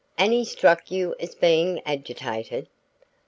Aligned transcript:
"And 0.17 0.33
he 0.33 0.43
struck 0.45 0.89
you 0.89 1.13
as 1.19 1.35
being 1.35 1.79
agitated?" 1.85 2.67